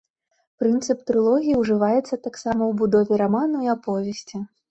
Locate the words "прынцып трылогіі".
0.61-1.59